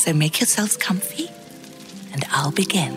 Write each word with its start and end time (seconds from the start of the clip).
So 0.00 0.14
make 0.14 0.40
yourselves 0.40 0.78
comfy, 0.78 1.28
and 2.14 2.24
I'll 2.30 2.52
begin. 2.52 2.96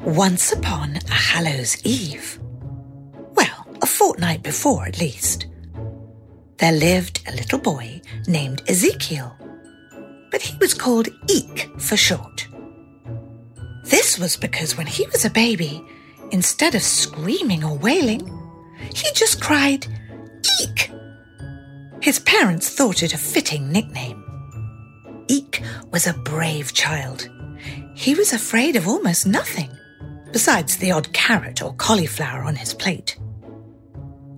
Once 0.00 0.50
upon 0.50 0.96
a 0.96 1.14
Hallows 1.14 1.80
Eve, 1.84 2.40
well, 3.36 3.64
a 3.80 3.86
fortnight 3.86 4.42
before 4.42 4.84
at 4.84 4.98
least, 4.98 5.46
there 6.56 6.72
lived 6.72 7.22
a 7.28 7.32
little 7.36 7.60
boy 7.60 8.02
named 8.26 8.68
Ezekiel, 8.68 9.36
but 10.32 10.42
he 10.42 10.56
was 10.58 10.74
called 10.74 11.06
Eek 11.28 11.70
for 11.78 11.96
short. 11.96 12.48
This 13.84 14.18
was 14.18 14.36
because 14.36 14.76
when 14.76 14.88
he 14.88 15.06
was 15.06 15.24
a 15.24 15.30
baby, 15.30 15.80
instead 16.32 16.74
of 16.74 16.82
screaming 16.82 17.62
or 17.62 17.78
wailing, 17.78 18.26
he 18.92 19.08
just 19.12 19.40
cried, 19.40 19.86
Eek! 20.60 20.90
His 22.02 22.18
parents 22.18 22.68
thought 22.68 23.02
it 23.02 23.14
a 23.14 23.18
fitting 23.18 23.72
nickname. 23.72 24.22
Eek 25.28 25.62
was 25.90 26.06
a 26.06 26.14
brave 26.14 26.74
child. 26.74 27.28
He 27.94 28.14
was 28.14 28.32
afraid 28.32 28.76
of 28.76 28.86
almost 28.86 29.26
nothing, 29.26 29.70
besides 30.32 30.76
the 30.76 30.92
odd 30.92 31.12
carrot 31.12 31.62
or 31.62 31.74
cauliflower 31.74 32.42
on 32.42 32.56
his 32.56 32.74
plate. 32.74 33.18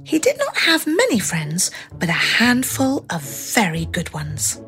He 0.05 0.19
did 0.19 0.39
not 0.39 0.57
have 0.57 0.87
many 0.87 1.19
friends, 1.19 1.71
but 1.99 2.09
a 2.09 2.13
handful 2.13 3.05
of 3.11 3.23
very 3.55 3.87
good 3.87 4.13
ones. 4.13 4.61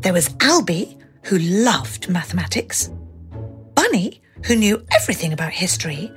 There 0.00 0.12
was 0.12 0.28
Albie, 0.40 1.00
who 1.24 1.38
loved 1.38 2.08
mathematics, 2.08 2.90
Bunny, 3.74 4.22
who 4.46 4.56
knew 4.56 4.84
everything 4.92 5.32
about 5.32 5.52
history, 5.52 6.10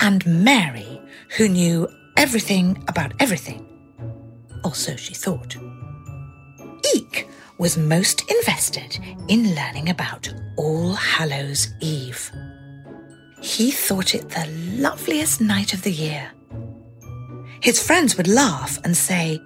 and 0.00 0.24
Mary, 0.26 1.00
who 1.36 1.48
knew 1.48 1.88
everything 2.16 2.82
about 2.88 3.12
everything. 3.20 3.73
Or 4.64 4.74
so 4.74 4.96
she 4.96 5.14
thought. 5.14 5.56
Eek 6.94 7.28
was 7.58 7.76
most 7.76 8.28
invested 8.30 8.98
in 9.28 9.54
learning 9.54 9.90
about 9.90 10.32
All 10.56 10.94
Hallows 10.94 11.68
Eve. 11.80 12.32
He 13.40 13.70
thought 13.70 14.14
it 14.14 14.28
the 14.30 14.46
loveliest 14.80 15.40
night 15.40 15.74
of 15.74 15.82
the 15.82 15.92
year. 15.92 16.32
His 17.60 17.82
friends 17.82 18.16
would 18.16 18.28
laugh 18.28 18.78
and 18.84 18.96
say, 18.96 19.40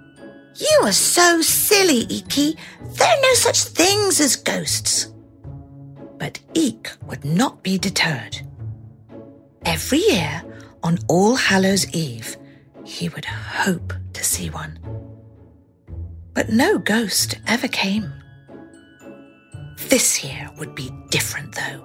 You 0.57 0.81
are 0.85 0.93
so 0.93 1.43
silly, 1.43 2.07
Eeky. 2.07 2.57
There 2.97 3.09
are 3.09 3.21
no 3.23 3.35
such 3.35 3.65
things 3.65 4.21
as 4.21 4.37
ghosts. 4.37 5.13
But 6.19 6.41
Eek 6.55 6.91
would 7.07 7.25
not 7.25 7.63
be 7.63 7.79
deterred. 7.79 8.41
Every 9.65 9.99
year, 9.99 10.43
on 10.83 10.99
All 11.09 11.37
Hallows 11.37 11.93
Eve, 11.95 12.37
he 12.85 13.09
would 13.09 13.25
hope 13.25 13.93
to 14.15 14.25
see 14.25 14.51
one. 14.51 14.79
But 16.39 16.51
no 16.51 16.79
ghost 16.79 17.41
ever 17.49 17.67
came. 17.67 18.13
This 19.89 20.23
year 20.23 20.49
would 20.57 20.73
be 20.73 20.89
different, 21.11 21.53
though, 21.53 21.85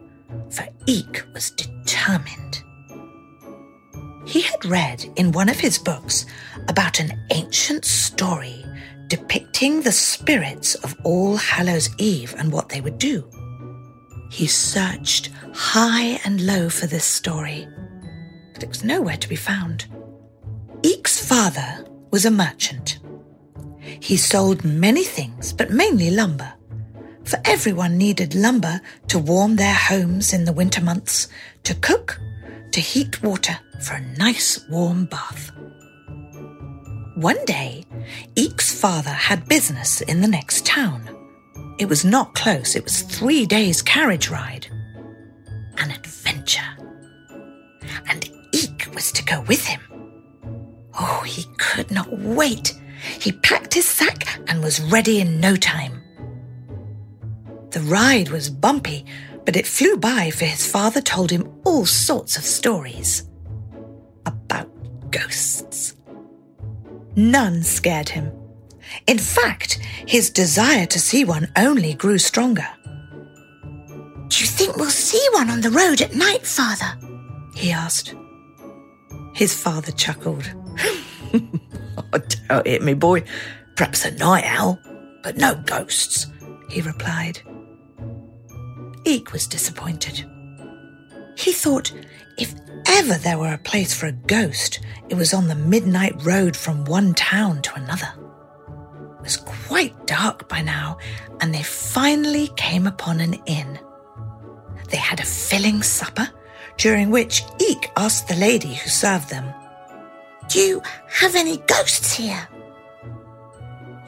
for 0.51 0.67
Eek 0.85 1.23
was 1.33 1.49
determined. 1.49 2.61
He 4.27 4.43
had 4.43 4.63
read 4.63 5.11
in 5.15 5.31
one 5.31 5.49
of 5.49 5.59
his 5.59 5.79
books 5.79 6.27
about 6.67 6.99
an 6.99 7.19
ancient 7.31 7.83
story 7.83 8.63
depicting 9.07 9.81
the 9.81 9.91
spirits 9.91 10.75
of 10.75 10.95
All 11.03 11.35
Hallows 11.35 11.89
Eve 11.97 12.35
and 12.37 12.53
what 12.53 12.69
they 12.69 12.79
would 12.79 12.99
do. 12.99 13.27
He 14.29 14.45
searched 14.45 15.31
high 15.55 16.19
and 16.25 16.45
low 16.45 16.69
for 16.69 16.85
this 16.85 17.05
story, 17.05 17.67
but 18.53 18.61
it 18.61 18.69
was 18.69 18.83
nowhere 18.83 19.17
to 19.17 19.27
be 19.27 19.35
found. 19.35 19.87
Eek's 20.83 21.25
father 21.25 21.87
was 22.11 22.23
a 22.23 22.29
merchant. 22.29 22.99
He 24.03 24.17
sold 24.17 24.65
many 24.65 25.05
things, 25.05 25.53
but 25.53 25.71
mainly 25.71 26.11
lumber, 26.11 26.51
for 27.23 27.39
everyone 27.45 27.97
needed 27.97 28.35
lumber 28.35 28.81
to 29.07 29.17
warm 29.17 29.55
their 29.55 29.73
homes 29.73 30.33
in 30.33 30.43
the 30.43 30.51
winter 30.51 30.83
months, 30.83 31.29
to 31.63 31.73
cook, 31.75 32.19
to 32.73 32.81
heat 32.81 33.23
water 33.23 33.57
for 33.81 33.93
a 33.93 34.17
nice 34.17 34.67
warm 34.67 35.05
bath. 35.05 35.51
One 37.15 37.45
day, 37.45 37.85
Eek's 38.35 38.77
father 38.77 39.09
had 39.09 39.47
business 39.47 40.01
in 40.01 40.19
the 40.19 40.27
next 40.27 40.65
town. 40.65 41.07
It 41.79 41.87
was 41.87 42.03
not 42.03 42.35
close, 42.35 42.75
it 42.75 42.83
was 42.83 43.03
three 43.03 43.45
days' 43.45 43.81
carriage 43.81 44.29
ride. 44.29 44.67
An 45.77 45.91
adventure. 45.91 46.75
And 48.09 48.29
Eek 48.51 48.89
was 48.93 49.13
to 49.13 49.23
go 49.23 49.39
with 49.47 49.65
him. 49.65 49.79
Oh, 50.99 51.23
he 51.25 51.45
could 51.57 51.89
not 51.89 52.11
wait. 52.11 52.73
He 53.23 53.31
packed 53.31 53.73
his 53.73 53.87
sack 53.87 54.41
and 54.49 54.61
was 54.61 54.81
ready 54.81 55.21
in 55.21 55.39
no 55.39 55.55
time. 55.55 56.03
The 57.69 57.79
ride 57.79 58.27
was 58.27 58.49
bumpy, 58.49 59.05
but 59.45 59.55
it 59.55 59.65
flew 59.65 59.95
by 59.95 60.29
for 60.29 60.43
his 60.43 60.69
father 60.69 60.99
told 60.99 61.31
him 61.31 61.49
all 61.63 61.85
sorts 61.85 62.35
of 62.35 62.43
stories 62.43 63.23
about 64.25 64.69
ghosts. 65.09 65.95
None 67.15 67.63
scared 67.63 68.09
him. 68.09 68.29
In 69.07 69.19
fact, 69.19 69.79
his 70.05 70.29
desire 70.29 70.85
to 70.87 70.99
see 70.99 71.23
one 71.23 71.47
only 71.55 71.93
grew 71.93 72.17
stronger. 72.17 72.67
Do 74.27 74.37
you 74.37 74.47
think 74.47 74.75
we'll 74.75 74.89
see 74.89 75.25
one 75.31 75.49
on 75.49 75.61
the 75.61 75.71
road 75.71 76.01
at 76.01 76.13
night, 76.13 76.45
father? 76.45 76.97
he 77.55 77.71
asked. 77.71 78.15
His 79.33 79.55
father 79.55 79.93
chuckled. 79.93 80.53
I 82.13 82.17
doubt 82.47 82.67
it, 82.67 82.81
me 82.83 82.93
boy. 82.93 83.23
Perhaps 83.75 84.05
a 84.05 84.11
night 84.11 84.45
owl, 84.45 84.79
but 85.23 85.37
no 85.37 85.55
ghosts, 85.65 86.27
he 86.69 86.81
replied. 86.81 87.41
Eek 89.05 89.33
was 89.33 89.47
disappointed. 89.47 90.25
He 91.35 91.51
thought 91.51 91.91
if 92.37 92.53
ever 92.87 93.15
there 93.15 93.37
were 93.37 93.53
a 93.53 93.57
place 93.57 93.93
for 93.93 94.07
a 94.07 94.11
ghost, 94.11 94.79
it 95.09 95.15
was 95.15 95.33
on 95.33 95.47
the 95.47 95.55
midnight 95.55 96.13
road 96.23 96.55
from 96.55 96.85
one 96.85 97.13
town 97.13 97.61
to 97.63 97.75
another. 97.75 98.13
It 99.19 99.23
was 99.23 99.37
quite 99.37 100.05
dark 100.05 100.47
by 100.47 100.61
now, 100.61 100.97
and 101.41 101.53
they 101.53 101.63
finally 101.63 102.49
came 102.55 102.87
upon 102.87 103.19
an 103.19 103.33
inn. 103.45 103.79
They 104.89 104.97
had 104.97 105.19
a 105.19 105.25
filling 105.25 105.81
supper, 105.81 106.29
during 106.77 107.09
which 107.09 107.43
Eek 107.59 107.91
asked 107.97 108.27
the 108.27 108.35
lady 108.35 108.73
who 108.73 108.89
served 108.89 109.29
them, 109.29 109.51
Do 110.53 110.59
you 110.59 110.83
have 111.07 111.33
any 111.33 111.57
ghosts 111.57 112.13
here? 112.13 112.47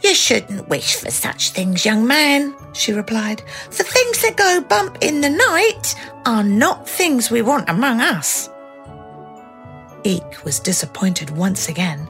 You 0.03 0.13
shouldn't 0.13 0.69
wish 0.69 0.93
for 0.93 1.09
such 1.09 1.49
things, 1.49 1.83
young 1.83 2.05
man, 2.05 2.53
she 2.73 2.93
replied. 2.93 3.41
The 3.71 3.83
things 3.83 4.21
that 4.21 4.37
go 4.37 4.61
bump 4.61 4.99
in 5.01 5.21
the 5.21 5.29
night 5.31 5.95
are 6.27 6.43
not 6.43 6.87
things 6.87 7.31
we 7.31 7.41
want 7.41 7.67
among 7.67 7.99
us. 7.99 8.47
Eek 10.03 10.45
was 10.45 10.59
disappointed 10.59 11.31
once 11.31 11.67
again. 11.67 12.07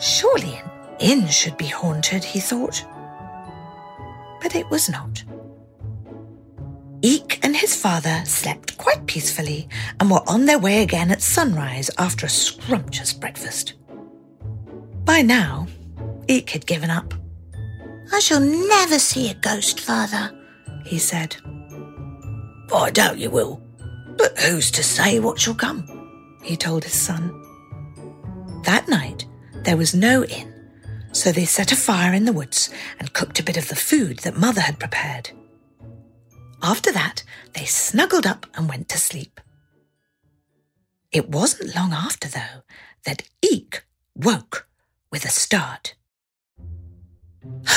Surely 0.00 0.56
an 0.56 0.70
inn 0.98 1.28
should 1.28 1.56
be 1.56 1.68
haunted, 1.68 2.24
he 2.24 2.40
thought. 2.40 2.84
But 4.40 4.56
it 4.56 4.68
was 4.68 4.88
not. 4.88 5.22
Eek 7.04 7.40
and 7.42 7.56
his 7.56 7.74
father 7.74 8.22
slept 8.24 8.78
quite 8.78 9.06
peacefully 9.06 9.68
and 9.98 10.08
were 10.08 10.22
on 10.28 10.46
their 10.46 10.58
way 10.60 10.82
again 10.82 11.10
at 11.10 11.20
sunrise 11.20 11.90
after 11.98 12.26
a 12.26 12.30
scrumptious 12.30 13.12
breakfast. 13.12 13.74
By 15.04 15.22
now, 15.22 15.66
Eek 16.28 16.50
had 16.50 16.64
given 16.64 16.90
up. 16.90 17.12
I 18.12 18.20
shall 18.20 18.38
never 18.40 19.00
see 19.00 19.28
a 19.28 19.34
ghost, 19.34 19.80
father, 19.80 20.30
he 20.84 20.98
said. 20.98 21.34
Oh, 22.70 22.84
I 22.84 22.90
doubt 22.90 23.18
you 23.18 23.30
will, 23.30 23.60
but 24.16 24.38
who's 24.38 24.70
to 24.70 24.84
say 24.84 25.18
what 25.18 25.40
shall 25.40 25.54
come? 25.54 25.88
he 26.44 26.56
told 26.56 26.84
his 26.84 26.94
son. 26.94 27.32
That 28.64 28.86
night, 28.88 29.26
there 29.64 29.76
was 29.76 29.92
no 29.92 30.24
inn, 30.24 30.54
so 31.10 31.32
they 31.32 31.46
set 31.46 31.72
a 31.72 31.76
fire 31.76 32.12
in 32.12 32.26
the 32.26 32.32
woods 32.32 32.70
and 33.00 33.12
cooked 33.12 33.40
a 33.40 33.44
bit 33.44 33.56
of 33.56 33.68
the 33.68 33.76
food 33.76 34.20
that 34.20 34.36
mother 34.36 34.60
had 34.60 34.78
prepared. 34.78 35.30
After 36.62 36.92
that, 36.92 37.24
they 37.54 37.64
snuggled 37.64 38.26
up 38.26 38.46
and 38.54 38.68
went 38.68 38.88
to 38.90 38.98
sleep. 38.98 39.40
It 41.10 41.28
wasn't 41.28 41.74
long 41.74 41.92
after, 41.92 42.28
though, 42.28 42.62
that 43.04 43.28
Eek 43.42 43.82
woke 44.14 44.68
with 45.10 45.24
a 45.24 45.28
start. 45.28 45.96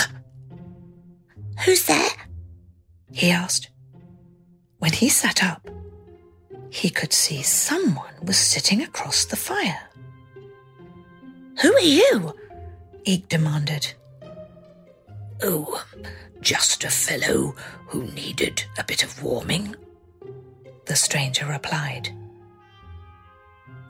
Who's 1.65 1.85
there? 1.85 2.09
he 3.11 3.31
asked. 3.31 3.69
When 4.77 4.93
he 4.93 5.09
sat 5.09 5.43
up, 5.43 5.67
he 6.69 6.89
could 6.89 7.13
see 7.13 7.41
someone 7.41 8.13
was 8.21 8.37
sitting 8.37 8.83
across 8.83 9.25
the 9.25 9.35
fire. 9.35 9.89
Who 11.61 11.73
are 11.73 11.79
you? 11.79 12.35
Eek 13.05 13.29
demanded. 13.29 13.93
Oh, 15.41 15.83
just 16.45 16.83
a 16.83 16.89
fellow 16.91 17.55
who 17.87 18.03
needed 18.11 18.63
a 18.77 18.83
bit 18.83 19.03
of 19.03 19.23
warming, 19.23 19.75
the 20.85 20.95
stranger 20.95 21.43
replied. 21.47 22.09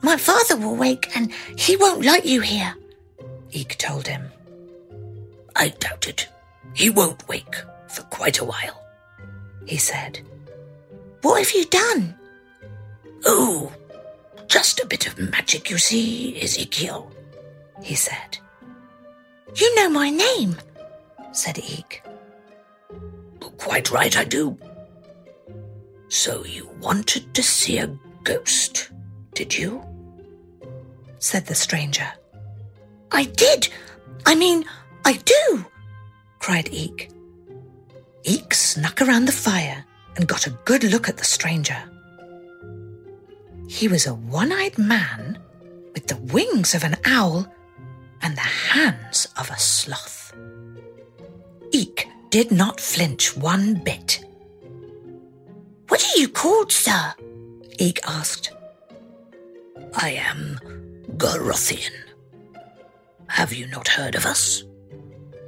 My 0.02 0.16
father 0.16 0.56
will 0.56 0.74
wake 0.74 1.14
and 1.14 1.30
he 1.54 1.76
won't 1.76 2.02
like 2.02 2.24
you 2.24 2.40
here, 2.40 2.74
Eek 3.52 3.76
told 3.76 4.06
him. 4.08 4.30
I 5.54 5.68
doubt 5.68 6.08
it. 6.08 6.28
He 6.72 6.88
won't 6.88 7.28
wake 7.28 7.56
for 7.88 8.02
quite 8.04 8.38
a 8.38 8.44
while, 8.44 8.82
he 9.66 9.76
said. 9.76 10.20
What 11.20 11.38
have 11.38 11.52
you 11.52 11.66
done? 11.66 12.14
Oh, 13.26 13.70
just 14.48 14.80
a 14.80 14.86
bit 14.86 15.06
of 15.06 15.18
magic, 15.18 15.68
you 15.68 15.76
see, 15.76 16.40
Ezekiel, 16.40 17.12
he 17.82 17.94
said. 17.94 18.38
You 19.54 19.74
know 19.74 19.90
my 19.90 20.08
name, 20.08 20.56
said 21.32 21.58
Eek. 21.58 22.02
Quite 23.58 23.90
right, 23.90 24.16
I 24.16 24.24
do. 24.24 24.56
So 26.08 26.44
you 26.44 26.68
wanted 26.80 27.34
to 27.34 27.42
see 27.42 27.78
a 27.78 27.98
ghost, 28.24 28.90
did 29.34 29.56
you? 29.56 29.82
said 31.18 31.46
the 31.46 31.54
stranger. 31.54 32.06
I 33.10 33.24
did. 33.24 33.68
I 34.24 34.34
mean, 34.34 34.64
I 35.04 35.14
do, 35.14 35.64
cried 36.38 36.68
Eek. 36.72 37.10
Eek 38.24 38.54
snuck 38.54 39.02
around 39.02 39.24
the 39.24 39.32
fire 39.32 39.84
and 40.16 40.28
got 40.28 40.46
a 40.46 40.58
good 40.64 40.84
look 40.84 41.08
at 41.08 41.16
the 41.16 41.24
stranger. 41.24 41.76
He 43.68 43.88
was 43.88 44.06
a 44.06 44.14
one 44.14 44.52
eyed 44.52 44.78
man 44.78 45.38
with 45.94 46.06
the 46.06 46.16
wings 46.32 46.74
of 46.74 46.84
an 46.84 46.96
owl 47.04 47.46
and 48.22 48.36
the 48.36 48.40
hands 48.40 49.28
of 49.36 49.50
a 49.50 49.58
sloth. 49.58 50.34
Eek 51.72 52.08
did 52.36 52.52
not 52.52 52.78
flinch 52.78 53.34
one 53.34 53.72
bit. 53.82 54.22
What 55.88 56.04
are 56.04 56.18
you 56.20 56.28
called, 56.28 56.70
sir? 56.70 57.14
Eek 57.78 57.98
asked. 58.06 58.52
I 59.94 60.10
am 60.10 60.60
Gorothian. 61.16 61.96
Have 63.28 63.54
you 63.54 63.66
not 63.68 63.88
heard 63.88 64.14
of 64.14 64.26
us? 64.26 64.64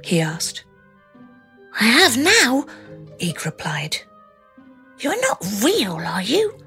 He 0.03 0.19
asked. 0.19 0.63
I 1.79 1.83
have 1.83 2.17
now, 2.17 2.65
Eek 3.19 3.45
replied. 3.45 3.95
You're 4.97 5.21
not 5.21 5.45
real, 5.63 5.97
are 5.97 6.23
you? 6.23 6.57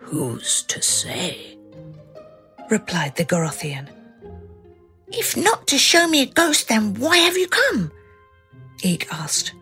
Who's 0.00 0.64
to 0.64 0.82
say? 0.82 1.56
replied 2.68 3.14
the 3.14 3.24
Gorothian. 3.24 3.88
If 5.12 5.36
not 5.36 5.68
to 5.68 5.78
show 5.78 6.08
me 6.08 6.22
a 6.22 6.26
ghost, 6.26 6.66
then 6.66 6.94
why 6.94 7.18
have 7.18 7.38
you 7.38 7.46
come? 7.46 7.92
Eek 8.82 9.08
asked. 9.12 9.52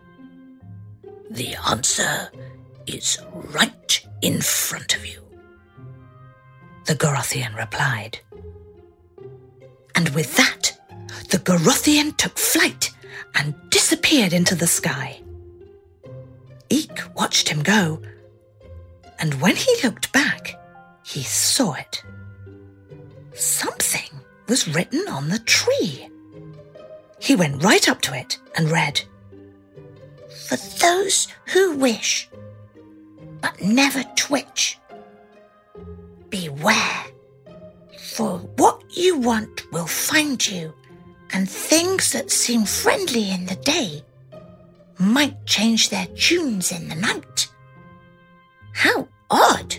The 1.29 1.55
answer 1.69 2.29
is 2.87 3.17
right 3.33 4.07
in 4.21 4.41
front 4.41 4.95
of 4.95 5.05
you, 5.05 5.21
the 6.85 6.95
Gorothian 6.95 7.55
replied. 7.55 8.19
And 9.95 10.09
with 10.09 10.35
that, 10.37 10.77
the 11.29 11.37
Gorothian 11.37 12.15
took 12.17 12.37
flight 12.37 12.91
and 13.35 13.53
disappeared 13.69 14.33
into 14.33 14.55
the 14.55 14.67
sky. 14.67 15.19
Eek 16.69 16.99
watched 17.15 17.49
him 17.49 17.61
go, 17.61 18.01
and 19.19 19.41
when 19.41 19.55
he 19.55 19.75
looked 19.83 20.11
back, 20.13 20.55
he 21.03 21.23
saw 21.23 21.73
it. 21.73 22.03
Something 23.33 24.09
was 24.47 24.67
written 24.67 25.07
on 25.07 25.29
the 25.29 25.39
tree. 25.39 26.09
He 27.19 27.35
went 27.35 27.63
right 27.63 27.87
up 27.87 28.01
to 28.01 28.13
it 28.17 28.39
and 28.55 28.71
read, 28.71 29.01
For 30.47 30.57
those 30.79 31.27
who 31.47 31.75
wish, 31.77 32.29
but 33.41 33.61
never 33.61 34.03
twitch, 34.15 34.79
beware, 36.29 37.03
for 37.99 38.39
what 38.57 38.81
you 38.89 39.17
want 39.17 39.71
will 39.71 39.87
find 39.87 40.45
you, 40.47 40.73
and 41.31 41.49
things 41.49 42.11
that 42.11 42.31
seem 42.31 42.65
friendly 42.65 43.31
in 43.31 43.45
the 43.45 43.55
day 43.55 44.03
might 44.97 45.45
change 45.45 45.89
their 45.89 46.07
tunes 46.07 46.71
in 46.71 46.89
the 46.89 46.95
night. 46.95 47.47
How 48.73 49.07
odd, 49.29 49.75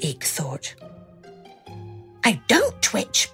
Eek 0.00 0.22
thought. 0.22 0.74
I 2.24 2.40
don't 2.48 2.80
twitch, 2.82 3.28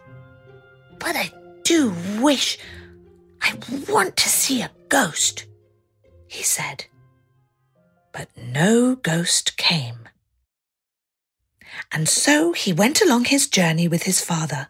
but 0.99 1.17
I 1.17 1.31
do 1.65 1.95
wish 2.21 2.59
want 3.89 4.17
to 4.17 4.29
see 4.29 4.63
a 4.63 4.71
ghost, 4.89 5.47
he 6.27 6.43
said. 6.43 6.87
But 8.13 8.29
no 8.37 8.97
ghost 8.97 9.57
came. 9.57 10.09
And 11.93 12.09
so 12.09 12.53
he 12.53 12.73
went 12.73 13.01
along 13.01 13.27
his 13.27 13.47
journey 13.47 13.89
with 13.89 14.03
his 14.03 14.21
father. 14.21 14.69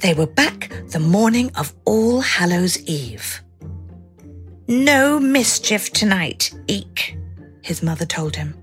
They 0.00 0.14
were 0.14 0.26
back 0.26 0.72
the 0.88 1.00
morning 1.00 1.50
of 1.56 1.74
All 1.84 2.20
Hallows 2.20 2.78
Eve. 2.86 3.42
No 4.66 5.18
mischief 5.18 5.92
tonight, 5.92 6.52
Eek, 6.68 7.16
his 7.62 7.82
mother 7.82 8.06
told 8.06 8.36
him. 8.36 8.54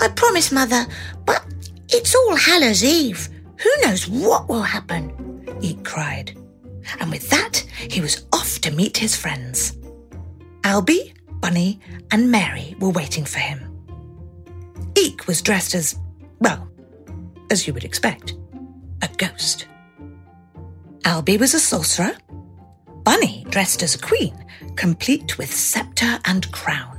I 0.00 0.08
promise, 0.08 0.52
Mother, 0.52 0.86
but 1.24 1.44
it's 1.88 2.14
All 2.14 2.36
Hallows 2.36 2.84
Eve. 2.84 3.28
Who 3.62 3.70
knows 3.82 4.08
what 4.08 4.48
will 4.48 4.62
happen? 4.62 5.44
Eek 5.60 5.84
cried. 5.84 6.36
And 7.00 7.10
with 7.10 7.28
that, 7.30 7.64
he 7.88 8.00
was 8.00 8.26
off 8.32 8.60
to 8.60 8.70
meet 8.70 8.96
his 8.96 9.16
friends. 9.16 9.76
Albie, 10.62 11.14
Bunny, 11.40 11.80
and 12.10 12.30
Mary 12.30 12.76
were 12.78 12.90
waiting 12.90 13.24
for 13.24 13.38
him. 13.38 13.64
Eek 14.96 15.26
was 15.26 15.42
dressed 15.42 15.74
as, 15.74 15.98
well, 16.40 16.68
as 17.50 17.66
you 17.66 17.72
would 17.74 17.84
expect, 17.84 18.34
a 19.02 19.08
ghost. 19.16 19.66
Albie 21.04 21.38
was 21.38 21.54
a 21.54 21.60
sorcerer. 21.60 22.16
Bunny 23.04 23.46
dressed 23.48 23.82
as 23.82 23.94
a 23.94 23.98
queen, 23.98 24.44
complete 24.76 25.38
with 25.38 25.52
scepter 25.52 26.18
and 26.24 26.50
crown. 26.52 26.96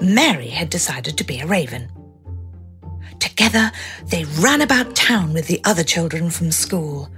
Mary 0.00 0.48
had 0.48 0.68
decided 0.68 1.16
to 1.16 1.24
be 1.24 1.40
a 1.40 1.46
raven. 1.46 1.90
Together, 3.22 3.70
they 4.06 4.24
ran 4.40 4.62
about 4.62 4.96
town 4.96 5.32
with 5.32 5.46
the 5.46 5.60
other 5.62 5.84
children 5.84 6.28
from 6.28 6.50
school. 6.50 7.08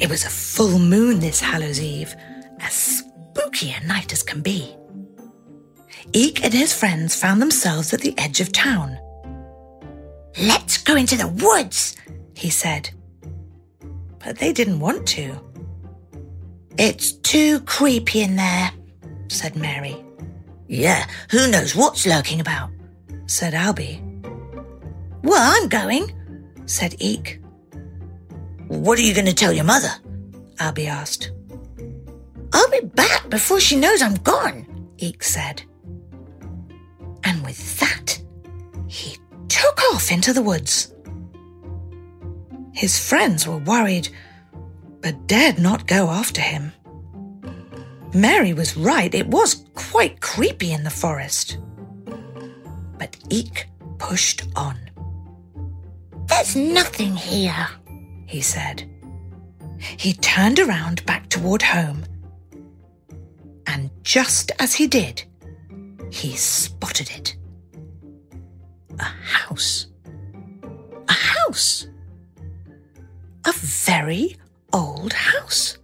It 0.00 0.10
was 0.10 0.24
a 0.24 0.28
full 0.28 0.80
moon 0.80 1.20
this 1.20 1.40
Hallows 1.40 1.80
Eve, 1.80 2.12
as 2.58 2.72
spooky 2.72 3.70
a 3.70 3.86
night 3.86 4.12
as 4.12 4.24
can 4.24 4.42
be. 4.42 4.74
Eek 6.12 6.44
and 6.44 6.52
his 6.52 6.72
friends 6.72 7.14
found 7.14 7.40
themselves 7.40 7.94
at 7.94 8.00
the 8.00 8.12
edge 8.18 8.40
of 8.40 8.50
town. 8.50 8.98
Let's 10.42 10.78
go 10.78 10.96
into 10.96 11.16
the 11.16 11.28
woods, 11.28 11.94
he 12.34 12.50
said. 12.50 12.90
But 14.18 14.38
they 14.38 14.52
didn't 14.52 14.80
want 14.80 15.06
to. 15.10 15.38
It's 16.76 17.12
too 17.12 17.60
creepy 17.60 18.22
in 18.22 18.34
there, 18.34 18.72
said 19.28 19.54
Mary. 19.54 19.94
Yeah, 20.66 21.06
who 21.30 21.48
knows 21.48 21.76
what's 21.76 22.04
lurking 22.04 22.40
about, 22.40 22.70
said 23.26 23.52
Albie. 23.54 24.03
Well, 25.24 25.56
I'm 25.56 25.70
going, 25.70 26.12
said 26.66 26.96
Eek. 26.98 27.40
What 28.68 28.98
are 28.98 29.02
you 29.02 29.14
going 29.14 29.26
to 29.26 29.34
tell 29.34 29.54
your 29.54 29.64
mother? 29.64 29.88
Albie 30.56 30.86
asked. 30.86 31.32
I'll 32.52 32.70
be 32.70 32.80
back 32.80 33.30
before 33.30 33.58
she 33.58 33.74
knows 33.74 34.02
I'm 34.02 34.16
gone, 34.16 34.86
Eek 34.98 35.22
said. 35.22 35.62
And 37.24 37.42
with 37.42 37.80
that, 37.80 38.20
he 38.86 39.16
took 39.48 39.80
off 39.94 40.12
into 40.12 40.34
the 40.34 40.42
woods. 40.42 40.94
His 42.74 42.98
friends 43.08 43.46
were 43.46 43.56
worried, 43.56 44.10
but 45.00 45.26
dared 45.26 45.58
not 45.58 45.86
go 45.86 46.10
after 46.10 46.42
him. 46.42 46.70
Mary 48.12 48.52
was 48.52 48.76
right, 48.76 49.14
it 49.14 49.28
was 49.28 49.64
quite 49.74 50.20
creepy 50.20 50.70
in 50.70 50.84
the 50.84 50.90
forest. 50.90 51.56
But 52.98 53.16
Eek 53.30 53.68
pushed 53.98 54.42
on. 54.54 54.76
There's 56.34 56.56
nothing 56.56 57.14
here, 57.14 57.68
he 58.26 58.40
said. 58.40 58.90
He 59.78 60.14
turned 60.14 60.58
around 60.58 61.06
back 61.06 61.28
toward 61.28 61.62
home. 61.62 62.04
And 63.68 63.88
just 64.02 64.50
as 64.58 64.74
he 64.74 64.88
did, 64.88 65.22
he 66.10 66.34
spotted 66.34 67.08
it. 67.10 67.36
A 68.98 69.04
house. 69.04 69.86
A 71.08 71.12
house. 71.12 71.86
A 73.44 73.52
very 73.52 74.36
old 74.72 75.12
house. 75.12 75.78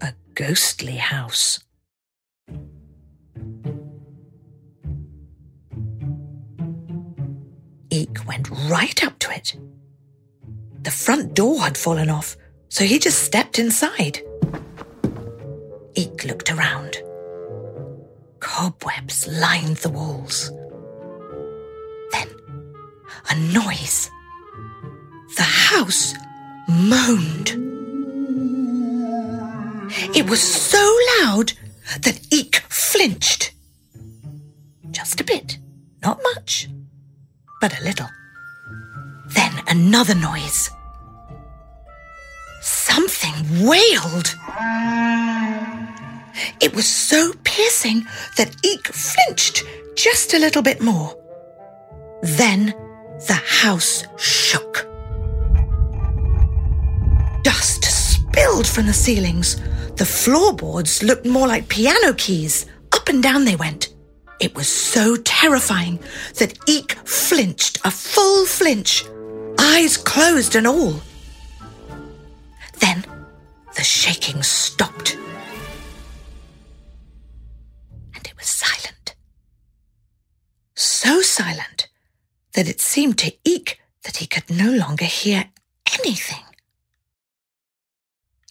A 0.00 0.12
ghostly 0.34 0.96
house. 0.96 1.60
Went 8.30 8.48
right 8.70 9.02
up 9.02 9.18
to 9.18 9.28
it. 9.32 9.56
The 10.82 10.92
front 10.92 11.34
door 11.34 11.62
had 11.62 11.76
fallen 11.76 12.08
off, 12.08 12.36
so 12.68 12.84
he 12.84 13.00
just 13.00 13.24
stepped 13.24 13.58
inside. 13.58 14.20
Eek 15.96 16.24
looked 16.24 16.52
around. 16.52 17.02
Cobwebs 18.38 19.26
lined 19.26 19.78
the 19.78 19.90
walls. 19.90 20.52
Then 22.12 22.28
a 23.32 23.34
noise. 23.52 24.08
The 25.36 25.50
house 25.72 26.14
moaned. 26.68 27.48
It 30.14 30.30
was 30.30 30.40
so 30.40 30.84
loud 31.18 31.54
that 32.04 32.20
Eek 32.30 32.62
flinched. 32.68 33.52
Just 34.92 35.20
a 35.20 35.24
bit, 35.24 35.58
not 36.00 36.20
much, 36.34 36.68
but 37.60 37.76
a 37.80 37.82
little. 37.82 38.08
Another 39.70 40.16
noise. 40.16 40.68
Something 42.60 43.64
wailed. 43.64 44.34
It 46.60 46.74
was 46.74 46.88
so 46.88 47.32
piercing 47.44 48.04
that 48.36 48.56
Eek 48.64 48.88
flinched 48.88 49.62
just 49.94 50.34
a 50.34 50.40
little 50.40 50.62
bit 50.62 50.80
more. 50.80 51.16
Then 52.22 52.74
the 53.28 53.40
house 53.46 54.02
shook. 54.16 54.88
Dust 57.44 57.84
spilled 57.84 58.66
from 58.66 58.86
the 58.86 58.92
ceilings. 58.92 59.56
The 59.94 60.04
floorboards 60.04 61.04
looked 61.04 61.26
more 61.26 61.46
like 61.46 61.68
piano 61.68 62.12
keys. 62.14 62.66
Up 62.92 63.08
and 63.08 63.22
down 63.22 63.44
they 63.44 63.54
went. 63.54 63.94
It 64.40 64.56
was 64.56 64.68
so 64.68 65.14
terrifying 65.16 66.00
that 66.38 66.58
Eek 66.66 66.92
flinched 67.04 67.78
a 67.84 67.90
full 67.90 68.46
flinch, 68.46 69.04
eyes 69.70 69.96
closed 69.96 70.56
and 70.56 70.66
all. 70.66 71.00
Then 72.80 73.04
the 73.76 73.84
shaking 73.84 74.42
stopped. 74.42 75.16
And 78.14 78.26
it 78.26 78.36
was 78.36 78.46
silent. 78.46 79.14
So 80.74 81.20
silent 81.20 81.88
that 82.54 82.68
it 82.68 82.80
seemed 82.80 83.18
to 83.18 83.32
Eek 83.44 83.80
that 84.04 84.16
he 84.16 84.26
could 84.26 84.50
no 84.50 84.70
longer 84.72 85.04
hear 85.04 85.44
anything. 85.98 86.44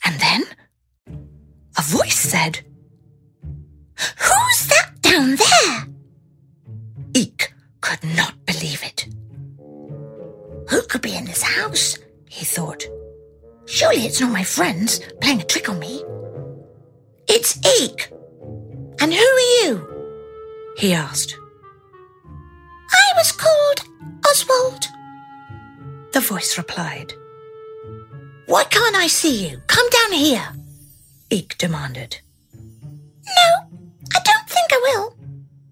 And 0.06 0.20
then 0.20 0.44
a 1.78 1.82
voice 1.82 2.20
said, 2.34 2.60
Who's 3.98 4.68
that 4.68 4.92
down 5.02 5.36
there? 5.36 5.88
Eek 7.14 7.54
could 7.82 8.04
not 8.16 8.46
believe 8.46 8.84
it. 8.84 9.08
Who 10.70 10.82
could 10.84 11.02
be 11.02 11.16
in 11.16 11.26
this 11.26 11.42
house? 11.42 11.98
he 12.30 12.46
thought. 12.46 12.84
Surely 13.66 14.06
it's 14.06 14.22
not 14.22 14.32
my 14.32 14.44
friends 14.44 15.00
playing 15.22 15.42
a 15.42 15.46
trick 15.46 15.68
on 15.70 15.80
me. 15.80 16.04
It's 17.28 17.58
Eek. 17.82 18.12
And 19.02 19.14
who 19.14 19.20
are 19.20 19.64
you? 19.64 19.88
he 20.78 20.94
asked. 20.94 21.36
I 22.92 23.12
was 23.18 23.32
called 23.32 23.82
Oswald, 24.28 24.86
the 26.14 26.20
voice 26.20 26.58
replied. 26.58 27.14
Why 28.46 28.64
can't 28.64 28.96
I 28.96 29.08
see 29.08 29.48
you? 29.50 29.62
Come 29.68 29.88
down 29.90 30.12
here, 30.14 30.48
Eek 31.30 31.58
demanded. 31.58 32.20
No, 32.56 33.80
I 34.16 34.20
don't 34.24 34.50
think 34.50 34.72
I 34.72 34.80
will. 34.96 35.16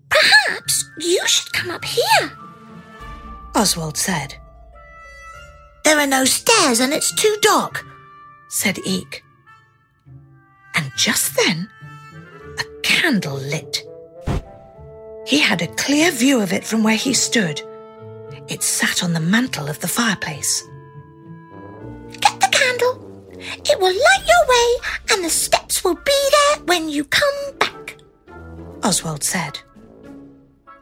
Perhaps 0.09 0.89
you 0.99 1.21
should 1.27 1.51
come 1.53 1.71
up 1.71 1.85
here, 1.85 2.31
Oswald 3.55 3.97
said. 3.97 4.35
There 5.87 5.99
are 5.99 6.05
no 6.05 6.25
stairs 6.25 6.81
and 6.81 6.91
it's 6.91 7.13
too 7.13 7.37
dark, 7.41 7.85
said 8.49 8.77
Eek. 8.79 9.23
And 10.75 10.91
just 10.97 11.33
then, 11.37 11.69
a 12.59 12.81
candle 12.81 13.37
lit. 13.37 13.87
He 15.25 15.39
had 15.39 15.61
a 15.61 15.73
clear 15.75 16.11
view 16.11 16.41
of 16.41 16.51
it 16.51 16.65
from 16.65 16.83
where 16.83 16.97
he 16.97 17.13
stood. 17.13 17.61
It 18.49 18.63
sat 18.63 19.01
on 19.01 19.13
the 19.13 19.21
mantel 19.21 19.69
of 19.69 19.79
the 19.79 19.87
fireplace. 19.87 20.61
Get 22.19 22.37
the 22.41 22.49
candle. 22.51 23.31
It 23.39 23.79
will 23.79 23.95
light 23.95 24.25
your 24.27 24.45
way 24.49 24.89
and 25.13 25.23
the 25.23 25.29
steps 25.29 25.85
will 25.85 25.95
be 25.95 26.29
there 26.35 26.65
when 26.65 26.89
you 26.89 27.05
come 27.05 27.57
back, 27.59 27.95
Oswald 28.83 29.23
said. 29.23 29.57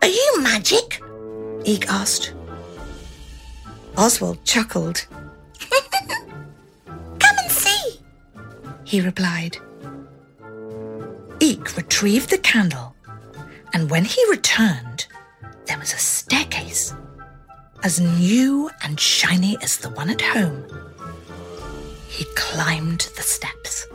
Are 0.01 0.07
you 0.07 0.41
magic? 0.41 0.99
Eek 1.63 1.87
asked. 1.89 2.33
Oswald 3.97 4.43
chuckled. 4.43 5.07
Come 6.85 7.37
and 7.41 7.51
see, 7.51 7.99
he 8.83 8.99
replied. 9.01 9.57
Eek 11.39 11.77
retrieved 11.77 12.29
the 12.29 12.37
candle, 12.37 12.95
and 13.73 13.89
when 13.89 14.03
he 14.03 14.23
returned, 14.29 15.07
there 15.65 15.79
was 15.79 15.93
a 15.93 15.97
staircase 15.97 16.93
as 17.83 17.99
new 17.99 18.69
and 18.83 18.99
shiny 18.99 19.57
as 19.61 19.77
the 19.77 19.89
one 19.91 20.09
at 20.09 20.21
home. 20.21 20.65
He 22.09 22.25
climbed 22.35 23.09
the 23.15 23.21
steps. 23.21 23.87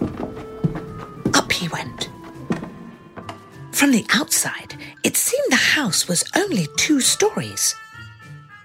Up 1.34 1.50
he 1.52 1.68
went. 1.68 2.08
From 3.72 3.90
the 3.90 4.06
outside, 4.12 4.76
it 5.04 5.16
seemed 5.16 5.50
the 5.50 5.56
house 5.56 6.06
was 6.06 6.24
only 6.36 6.68
two 6.76 7.00
stories. 7.00 7.74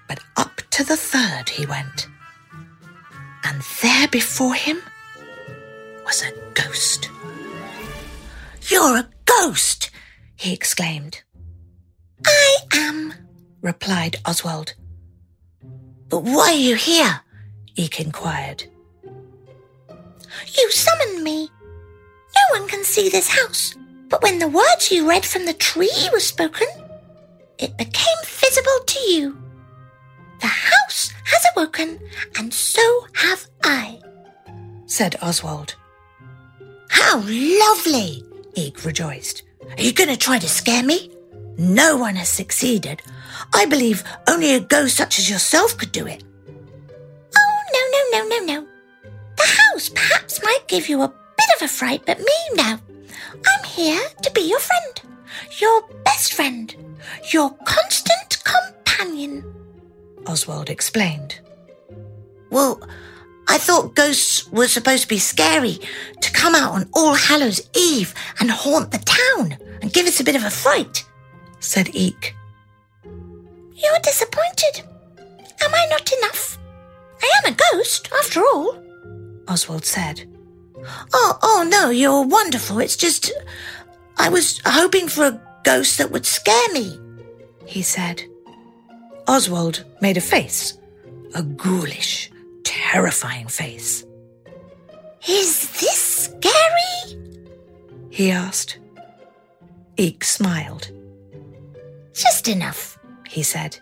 But 0.08 0.20
up 0.36 0.55
to 0.76 0.84
the 0.84 0.96
third 0.96 1.48
he 1.48 1.64
went. 1.64 2.06
And 3.44 3.62
there 3.80 4.08
before 4.08 4.52
him 4.52 4.82
was 6.04 6.22
a 6.22 6.30
ghost. 6.52 7.08
You're 8.68 8.98
a 8.98 9.08
ghost, 9.24 9.90
he 10.34 10.52
exclaimed. 10.52 11.22
I 12.26 12.56
am, 12.74 13.14
replied 13.62 14.16
Oswald. 14.26 14.74
But 16.10 16.24
why 16.24 16.50
are 16.50 16.66
you 16.68 16.74
here? 16.74 17.22
Eek 17.76 17.98
inquired. 17.98 18.64
You 20.58 20.70
summoned 20.70 21.24
me. 21.24 21.48
No 22.36 22.60
one 22.60 22.68
can 22.68 22.84
see 22.84 23.08
this 23.08 23.30
house, 23.30 23.74
but 24.10 24.22
when 24.22 24.40
the 24.40 24.48
words 24.48 24.92
you 24.92 25.08
read 25.08 25.24
from 25.24 25.46
the 25.46 25.54
tree 25.54 26.10
were 26.12 26.20
spoken, 26.20 26.68
it 27.58 27.78
became 27.78 28.20
visible 28.26 28.84
to 28.84 29.00
you. 29.10 29.45
Awoken, 31.76 32.00
and 32.38 32.52
so 32.52 33.06
have 33.14 33.46
I, 33.62 34.00
said 34.86 35.16
Oswald. 35.20 35.74
How 36.88 37.18
lovely! 37.18 38.22
Eek 38.54 38.84
rejoiced. 38.84 39.42
Are 39.76 39.82
you 39.82 39.92
going 39.92 40.08
to 40.08 40.16
try 40.16 40.38
to 40.38 40.48
scare 40.48 40.82
me? 40.82 41.10
No 41.58 41.96
one 41.96 42.14
has 42.16 42.28
succeeded. 42.28 43.02
I 43.54 43.66
believe 43.66 44.04
only 44.28 44.54
a 44.54 44.60
ghost 44.60 44.96
such 44.96 45.18
as 45.18 45.28
yourself 45.28 45.76
could 45.76 45.92
do 45.92 46.06
it. 46.06 46.24
Oh, 47.36 47.62
no, 47.72 47.80
no, 47.92 48.18
no, 48.18 48.28
no, 48.28 48.54
no. 48.54 48.66
The 49.36 49.62
house 49.72 49.88
perhaps 49.90 50.42
might 50.42 50.68
give 50.68 50.88
you 50.88 51.02
a 51.02 51.08
bit 51.08 51.56
of 51.56 51.62
a 51.62 51.68
fright, 51.68 52.02
but 52.06 52.18
me, 52.18 52.38
no. 52.54 52.78
I'm 53.46 53.64
here 53.64 54.02
to 54.22 54.30
be 54.32 54.42
your 54.42 54.60
friend, 54.60 55.02
your 55.60 55.82
best 56.04 56.34
friend, 56.34 56.74
your 57.32 57.50
constant 57.64 58.42
companion, 58.44 59.44
Oswald 60.26 60.70
explained. 60.70 61.40
Well, 62.50 62.80
I 63.48 63.58
thought 63.58 63.94
ghosts 63.94 64.50
were 64.50 64.68
supposed 64.68 65.02
to 65.02 65.08
be 65.08 65.18
scary, 65.18 65.78
to 66.20 66.32
come 66.32 66.54
out 66.54 66.72
on 66.72 66.88
All 66.94 67.14
Hallows 67.14 67.60
Eve 67.76 68.14
and 68.40 68.50
haunt 68.50 68.90
the 68.90 68.98
town 68.98 69.56
and 69.82 69.92
give 69.92 70.06
us 70.06 70.20
a 70.20 70.24
bit 70.24 70.36
of 70.36 70.44
a 70.44 70.50
fright, 70.50 71.04
said 71.60 71.94
Eek. 71.94 72.34
You're 73.04 73.98
disappointed. 74.02 74.84
Am 75.62 75.74
I 75.74 75.86
not 75.90 76.12
enough? 76.12 76.58
I 77.22 77.30
am 77.44 77.52
a 77.52 77.56
ghost, 77.72 78.10
after 78.12 78.40
all, 78.40 78.76
Oswald 79.48 79.84
said. 79.84 80.28
Oh, 81.12 81.38
oh 81.42 81.66
no, 81.68 81.90
you're 81.90 82.26
wonderful. 82.26 82.78
It's 82.78 82.96
just 82.96 83.32
I 84.18 84.28
was 84.28 84.60
hoping 84.64 85.08
for 85.08 85.26
a 85.26 85.40
ghost 85.64 85.98
that 85.98 86.10
would 86.10 86.26
scare 86.26 86.72
me, 86.72 86.98
he 87.64 87.82
said. 87.82 88.22
Oswald 89.28 89.84
made 90.00 90.16
a 90.16 90.20
face, 90.20 90.78
a 91.34 91.42
ghoulish, 91.42 92.30
terrifying 92.76 93.46
face. 93.48 94.04
Is 95.28 95.70
this 95.80 96.28
scary? 96.28 97.22
he 98.10 98.30
asked. 98.30 98.78
Eek 99.96 100.22
smiled. 100.22 100.90
Just 102.12 102.48
enough, 102.48 102.98
he 103.26 103.42
said. 103.42 103.78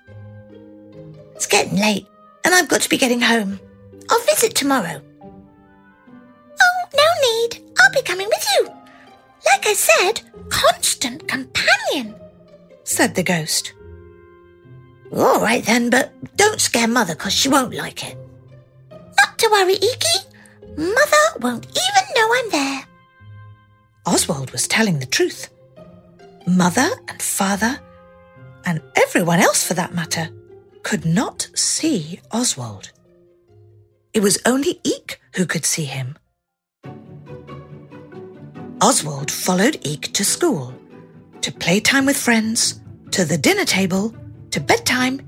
It's 1.34 1.46
getting 1.46 1.78
late. 1.78 2.06
and 2.44 2.54
I've 2.54 2.68
got 2.68 2.82
to 2.82 2.88
be 2.88 2.98
getting 2.98 3.20
home. 3.20 3.58
I'll 4.10 4.20
visit 4.26 4.54
tomorrow. 4.54 5.00
Oh, 5.22 6.80
no 6.94 7.08
need. 7.26 7.62
I'll 7.78 7.92
be 7.92 8.02
coming 8.02 8.28
with 8.28 8.46
you. 8.54 8.66
Like 9.46 9.66
I 9.66 9.72
said, 9.72 10.20
constant 10.50 11.26
companion, 11.26 12.14
said 12.84 13.14
the 13.14 13.22
ghost. 13.22 13.72
All 15.12 15.40
right 15.40 15.64
then, 15.64 15.90
but 15.90 16.12
don't 16.36 16.60
scare 16.60 16.88
Mother 16.88 17.14
because 17.14 17.32
she 17.32 17.48
won't 17.48 17.74
like 17.74 18.04
it. 18.08 18.16
Not 19.34 19.38
to 19.40 19.50
worry, 19.50 19.74
Eeky. 19.74 20.76
Mother 20.76 21.40
won't 21.40 21.66
even 21.66 22.04
know 22.14 22.28
I'm 22.34 22.50
there. 22.50 22.84
Oswald 24.06 24.52
was 24.52 24.68
telling 24.68 25.00
the 25.00 25.06
truth. 25.06 25.48
Mother 26.46 26.88
and 27.08 27.20
father, 27.20 27.80
and 28.64 28.80
everyone 28.94 29.40
else 29.40 29.66
for 29.66 29.74
that 29.74 29.92
matter, 29.92 30.28
could 30.84 31.04
not 31.04 31.48
see 31.52 32.20
Oswald. 32.30 32.92
It 34.12 34.22
was 34.22 34.38
only 34.46 34.78
Eek 34.84 35.20
who 35.34 35.46
could 35.46 35.64
see 35.64 35.84
him. 35.84 36.16
Oswald 38.80 39.32
followed 39.32 39.80
Eek 39.82 40.12
to 40.12 40.24
school, 40.24 40.72
to 41.40 41.50
playtime 41.50 42.06
with 42.06 42.16
friends, 42.16 42.80
to 43.10 43.24
the 43.24 43.38
dinner 43.38 43.64
table, 43.64 44.14
to 44.52 44.60
bedtime, 44.60 45.20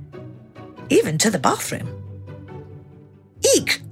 even 0.91 1.19
to 1.19 1.29
the 1.29 1.41
bathroom. 1.41 1.96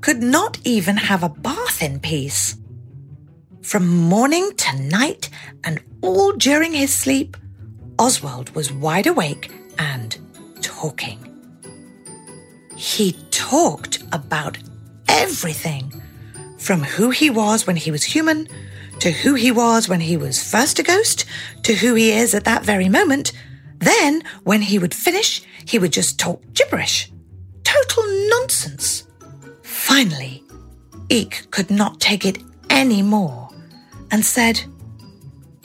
Could 0.05 0.23
not 0.23 0.59
even 0.65 0.99
have 0.99 1.23
a 1.23 1.31
bath 1.31 1.83
in 1.83 1.99
peace. 1.99 2.57
From 3.63 3.89
morning 3.89 4.55
to 4.55 4.83
night 4.83 5.31
and 5.65 5.81
all 6.03 6.33
during 6.33 6.75
his 6.75 6.93
sleep, 6.93 7.39
Oswald 7.99 8.51
was 8.55 8.71
wide 8.71 9.07
awake 9.07 9.51
and 9.79 10.19
talking. 10.61 11.19
He 12.77 13.13
talked 13.31 14.05
about 14.13 14.59
everything 15.09 16.03
from 16.59 16.83
who 16.83 17.09
he 17.09 17.31
was 17.31 17.67
when 17.67 17.77
he 17.77 17.91
was 17.91 18.05
human, 18.05 18.47
to 19.01 19.11
who 19.11 19.35
he 19.35 19.51
was 19.51 19.89
when 19.89 20.01
he 20.01 20.19
was 20.19 20.43
first 20.43 20.79
a 20.79 20.83
ghost, 20.83 21.25
to 21.63 21.75
who 21.75 21.95
he 21.95 22.11
is 22.11 22.35
at 22.35 22.45
that 22.45 22.63
very 22.63 22.91
moment. 22.91 23.33
Then, 23.79 24.23
when 24.43 24.61
he 24.61 24.79
would 24.79 24.95
finish, 24.95 25.41
he 25.67 25.79
would 25.79 25.93
just 25.93 26.19
talk 26.19 26.43
gibberish. 26.53 27.11
Total 27.63 28.05
nonsense. 28.29 29.04
Finally, 29.85 30.43
Eek 31.11 31.47
could 31.51 31.71
not 31.71 32.01
take 32.01 32.25
it 32.25 32.39
any 32.71 33.03
more 33.03 33.51
and 34.11 34.25
said, 34.25 34.59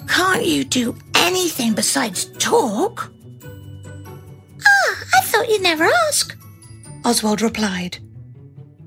Can't 0.09 0.45
you 0.45 0.65
do 0.65 0.93
anything 1.15 1.73
besides 1.73 2.25
talk? 2.37 3.13
Ah, 3.45 5.03
I 5.15 5.21
thought 5.23 5.47
you'd 5.47 5.61
never 5.61 5.85
ask, 5.85 6.37
Oswald 7.05 7.41
replied. 7.41 7.99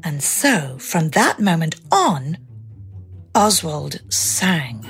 And 0.04 0.22
so, 0.22 0.76
from 0.78 1.08
that 1.10 1.40
moment 1.40 1.76
on, 1.90 2.36
Oswald 3.34 4.02
sang. 4.12 4.86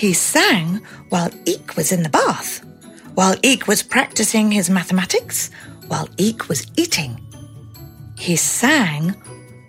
He 0.00 0.14
sang 0.14 0.80
while 1.10 1.28
Eek 1.44 1.76
was 1.76 1.92
in 1.92 2.02
the 2.02 2.08
bath, 2.08 2.64
while 3.16 3.36
Eek 3.42 3.66
was 3.66 3.82
practicing 3.82 4.50
his 4.50 4.70
mathematics, 4.70 5.50
while 5.88 6.08
Eek 6.16 6.48
was 6.48 6.66
eating. 6.78 7.20
He 8.16 8.34
sang 8.36 9.14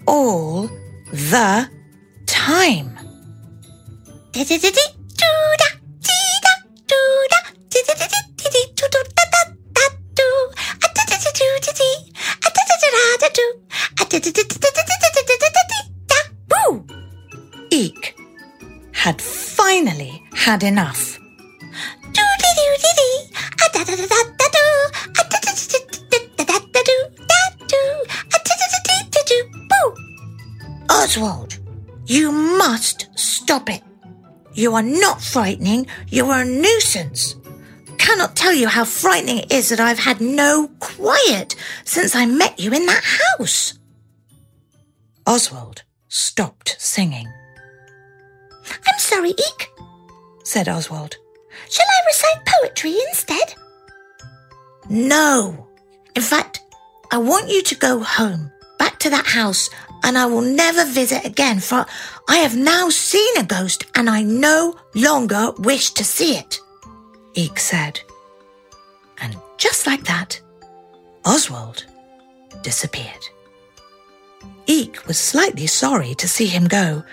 all 0.07 0.69
the 1.11 1.69
time. 2.27 2.97
Eek 17.69 18.15
had 18.93 19.19
finally 19.21 20.20
had 20.41 20.63
enough. 20.63 21.19
Oswald, 30.89 31.59
you 32.05 32.31
must 32.31 33.07
stop 33.15 33.69
it. 33.69 33.83
You 34.53 34.73
are 34.75 34.83
not 34.83 35.21
frightening, 35.21 35.85
you 36.07 36.25
are 36.25 36.41
a 36.41 36.45
nuisance. 36.45 37.35
Cannot 37.99 38.35
tell 38.35 38.53
you 38.53 38.67
how 38.67 38.83
frightening 38.83 39.39
it 39.39 39.51
is 39.51 39.69
that 39.69 39.79
I've 39.79 39.99
had 39.99 40.21
no 40.21 40.69
quiet 40.79 41.55
since 41.85 42.15
I 42.15 42.25
met 42.25 42.59
you 42.59 42.73
in 42.73 42.87
that 42.87 43.03
house. 43.03 43.77
Oswald 45.27 45.83
stopped 46.07 46.75
singing. 46.79 47.31
I'm 48.87 48.99
sorry, 48.99 49.29
Eek, 49.29 49.69
said 50.51 50.67
Oswald. 50.67 51.15
Shall 51.69 51.85
I 51.97 51.99
recite 52.07 52.45
poetry 52.45 52.95
instead? 53.07 53.55
No. 54.89 55.67
In 56.13 56.21
fact, 56.21 56.59
I 57.09 57.19
want 57.19 57.47
you 57.47 57.63
to 57.63 57.75
go 57.75 58.03
home, 58.03 58.51
back 58.77 58.99
to 58.99 59.09
that 59.11 59.25
house, 59.25 59.69
and 60.03 60.17
I 60.17 60.25
will 60.25 60.41
never 60.41 60.83
visit 60.83 61.23
again, 61.25 61.61
for 61.61 61.85
I 62.27 62.37
have 62.39 62.57
now 62.57 62.89
seen 62.89 63.37
a 63.37 63.45
ghost 63.45 63.85
and 63.95 64.09
I 64.09 64.23
no 64.23 64.75
longer 64.93 65.51
wish 65.59 65.91
to 65.91 66.03
see 66.03 66.35
it, 66.35 66.59
Eek 67.33 67.57
said. 67.57 68.01
And 69.21 69.37
just 69.57 69.87
like 69.87 70.03
that, 70.03 70.41
Oswald 71.23 71.85
disappeared. 72.61 73.25
Eek 74.67 75.07
was 75.07 75.17
slightly 75.17 75.67
sorry 75.67 76.13
to 76.15 76.27
see 76.27 76.47
him 76.47 76.67
go, 76.67 77.03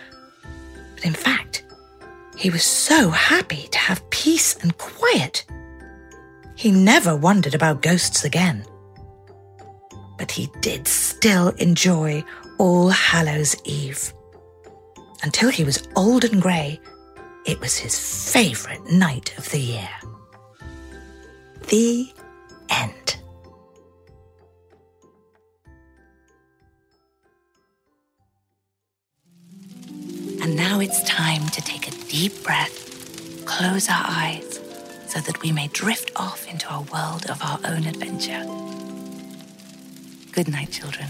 but 0.97 1.05
in 1.05 1.15
fact, 1.15 1.63
he 2.39 2.51
was 2.51 2.63
so 2.63 3.11
happy 3.11 3.67
to 3.67 3.79
have 3.79 4.09
peace 4.11 4.57
and 4.63 4.79
quiet. 4.79 5.45
He 6.55 6.71
never 6.71 7.17
wondered 7.17 7.53
about 7.53 7.83
ghosts 7.83 8.25
again. 8.25 8.65
But 10.17 10.31
he 10.31 10.49
did 10.61 10.87
still 10.87 11.49
enjoy 11.59 12.23
All 12.59 12.91
Hallows 12.91 13.57
Eve. 13.65 14.13
Until 15.25 15.51
he 15.51 15.65
was 15.65 15.89
old 15.97 16.25
and 16.25 16.41
grey, 16.41 16.81
it 17.45 17.59
was 17.59 17.77
his 17.77 17.99
favourite 18.33 18.85
night 18.87 19.37
of 19.37 19.51
the 19.51 19.59
year. 19.59 19.91
The 21.69 22.13
end. 22.71 23.17
And 30.41 30.55
now 30.55 30.79
it's 30.79 31.03
time 31.03 31.45
to 31.49 31.61
take 31.61 31.89
a 31.89 31.98
deep 32.09 32.43
breath, 32.43 33.45
close 33.45 33.89
our 33.91 34.03
eyes, 34.07 34.61
so 35.07 35.21
that 35.21 35.43
we 35.43 35.53
may 35.53 35.69
drift 35.69 36.11
off 36.17 36.47
into 36.51 36.67
a 36.73 36.81
world 36.93 37.27
of 37.29 37.41
our 37.43 37.61
own 37.65 37.85
adventure. 37.87 38.45
Good 40.33 40.49
night, 40.49 40.71
children. 40.71 41.09